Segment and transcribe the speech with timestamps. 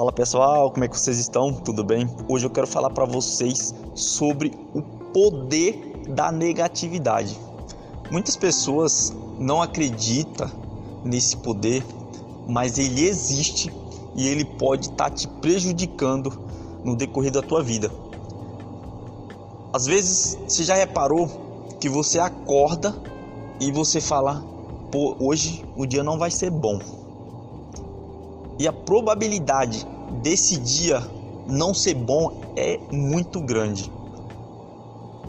[0.00, 1.52] Fala pessoal, como é que vocês estão?
[1.52, 2.08] Tudo bem?
[2.26, 4.80] Hoje eu quero falar para vocês sobre o
[5.12, 7.38] poder da negatividade.
[8.10, 10.50] Muitas pessoas não acreditam
[11.04, 11.84] nesse poder,
[12.48, 13.70] mas ele existe
[14.16, 16.32] e ele pode estar tá te prejudicando
[16.82, 17.92] no decorrer da tua vida.
[19.70, 21.28] Às vezes, você já reparou
[21.78, 22.96] que você acorda
[23.60, 24.42] e você fala:
[24.90, 26.80] "Pô, hoje o dia não vai ser bom".
[28.60, 29.86] E a probabilidade
[30.22, 31.02] desse dia
[31.46, 33.90] não ser bom é muito grande.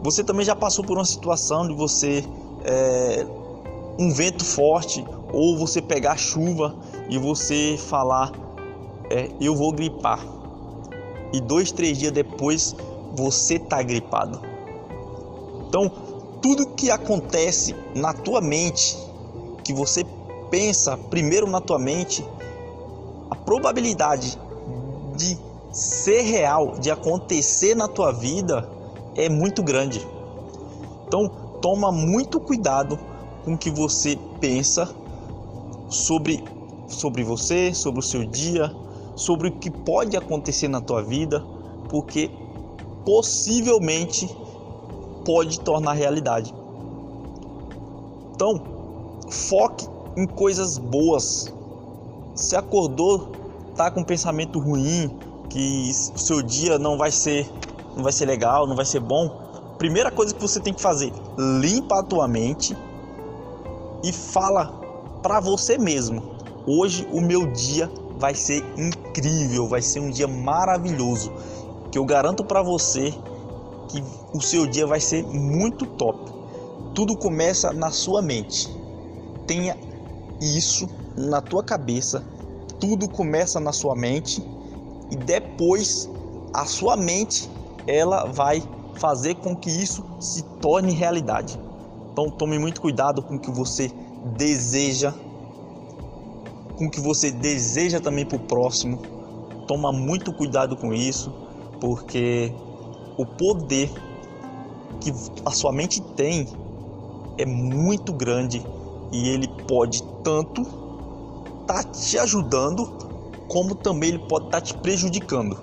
[0.00, 2.24] Você também já passou por uma situação de você
[2.64, 3.26] é,
[3.98, 6.76] um vento forte ou você pegar chuva
[7.10, 8.30] e você falar
[9.10, 10.24] é, eu vou gripar
[11.32, 12.76] e dois três dias depois
[13.16, 14.40] você tá gripado.
[15.66, 15.90] Então
[16.40, 18.96] tudo que acontece na tua mente
[19.64, 20.06] que você
[20.48, 22.24] pensa primeiro na tua mente
[23.30, 24.38] a probabilidade
[25.16, 25.38] de
[25.72, 28.68] ser real, de acontecer na tua vida
[29.14, 30.06] é muito grande.
[31.06, 31.28] Então,
[31.60, 32.98] toma muito cuidado
[33.44, 34.88] com o que você pensa
[35.88, 36.42] sobre
[36.88, 38.74] sobre você, sobre o seu dia,
[39.14, 41.44] sobre o que pode acontecer na tua vida,
[41.88, 42.30] porque
[43.04, 44.28] possivelmente
[45.24, 46.54] pode tornar realidade.
[48.34, 48.60] Então,
[49.28, 51.52] foque em coisas boas.
[52.36, 53.32] Se acordou,
[53.74, 57.50] tá com um pensamento ruim, que o seu dia não vai ser
[57.96, 59.46] não vai ser legal, não vai ser bom,
[59.78, 62.76] primeira coisa que você tem que fazer, limpa a tua mente
[64.04, 64.66] e fala
[65.22, 66.22] para você mesmo:
[66.66, 71.32] hoje o meu dia vai ser incrível, vai ser um dia maravilhoso,
[71.90, 73.14] que eu garanto para você
[73.88, 74.02] que
[74.34, 76.18] o seu dia vai ser muito top.
[76.94, 78.68] Tudo começa na sua mente.
[79.46, 79.76] Tenha
[80.40, 82.24] isso na tua cabeça.
[82.78, 84.42] Tudo começa na sua mente
[85.10, 86.08] e depois
[86.52, 87.48] a sua mente
[87.86, 88.62] ela vai
[88.94, 91.58] fazer com que isso se torne realidade.
[92.12, 93.90] Então tome muito cuidado com o que você
[94.36, 95.12] deseja,
[96.76, 99.00] com o que você deseja também para o próximo.
[99.66, 101.32] Toma muito cuidado com isso,
[101.80, 102.52] porque
[103.16, 103.90] o poder
[105.00, 105.12] que
[105.44, 106.48] a sua mente tem
[107.38, 108.64] é muito grande
[109.12, 110.85] e ele pode tanto
[111.66, 112.86] estar tá te ajudando
[113.48, 115.58] como também ele pode estar tá te prejudicando.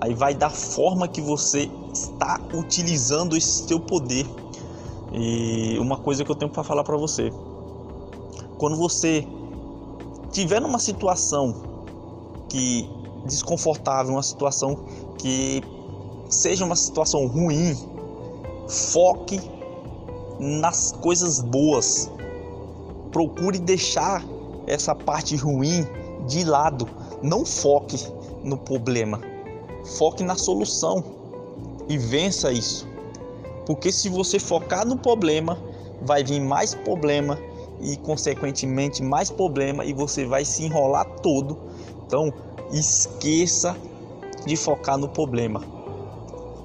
[0.00, 4.26] Aí vai da forma que você está utilizando esse seu poder.
[5.12, 7.32] E uma coisa que eu tenho para falar para você.
[8.56, 9.26] Quando você
[10.30, 11.54] tiver numa situação
[12.48, 12.88] que
[13.26, 14.84] desconfortável, uma situação
[15.18, 15.62] que
[16.28, 17.76] seja uma situação ruim,
[18.68, 19.40] foque
[20.38, 22.10] nas coisas boas.
[23.10, 24.24] Procure deixar
[24.70, 25.86] essa parte ruim
[26.26, 26.88] de lado.
[27.22, 27.98] Não foque
[28.42, 29.20] no problema,
[29.98, 31.04] foque na solução
[31.88, 32.88] e vença isso.
[33.66, 35.58] Porque se você focar no problema,
[36.02, 37.38] vai vir mais problema
[37.80, 41.58] e consequentemente mais problema e você vai se enrolar todo.
[42.06, 42.32] Então,
[42.72, 43.76] esqueça
[44.46, 45.62] de focar no problema.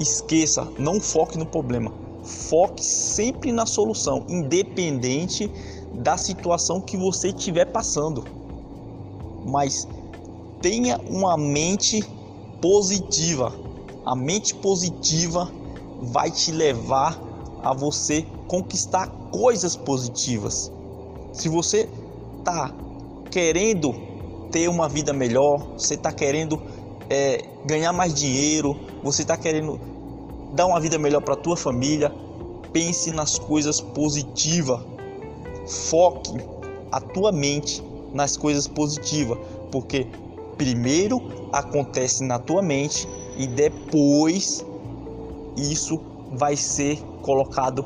[0.00, 1.92] Esqueça, não foque no problema.
[2.22, 5.50] Foque sempre na solução, independente
[5.96, 8.36] da situação que você estiver passando
[9.46, 9.86] mas
[10.60, 12.04] tenha uma mente
[12.60, 13.54] positiva.
[14.04, 15.50] A mente positiva
[16.00, 17.18] vai te levar
[17.62, 20.70] a você conquistar coisas positivas.
[21.32, 21.88] Se você
[22.44, 22.74] tá
[23.30, 23.94] querendo
[24.50, 26.60] ter uma vida melhor, você está querendo
[27.08, 29.80] é, ganhar mais dinheiro, você está querendo
[30.54, 32.12] dar uma vida melhor para tua família,
[32.72, 34.80] pense nas coisas positivas.
[35.66, 36.32] Foque
[36.92, 37.82] a tua mente
[38.12, 39.38] nas coisas positivas,
[39.70, 40.06] porque
[40.56, 41.20] primeiro
[41.52, 43.06] acontece na tua mente
[43.36, 44.64] e depois
[45.56, 46.00] isso
[46.32, 47.84] vai ser colocado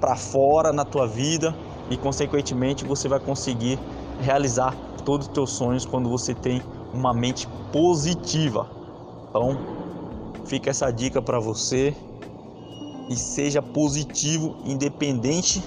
[0.00, 1.54] para fora na tua vida
[1.90, 3.78] e consequentemente você vai conseguir
[4.20, 6.62] realizar todos os teus sonhos quando você tem
[6.92, 8.68] uma mente positiva.
[9.28, 9.58] Então,
[10.44, 11.94] fica essa dica para você
[13.08, 15.62] e seja positivo independente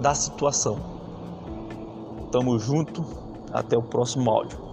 [0.00, 0.78] da situação.
[2.30, 3.04] Tamo junto.
[3.52, 4.67] Até o próximo áudio.